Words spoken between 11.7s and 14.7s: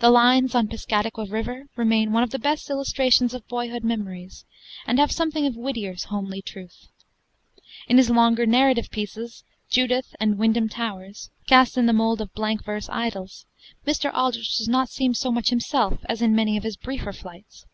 in the mold of blank verse idyls, Mr. Aldrich does